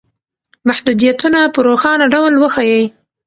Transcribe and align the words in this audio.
محدودیتونه 0.67 1.39
په 1.53 1.59
روښانه 1.67 2.05
ډول 2.13 2.33
وښایئ. 2.37 2.85